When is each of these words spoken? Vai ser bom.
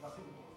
Vai 0.00 0.10
ser 0.12 0.22
bom. 0.22 0.47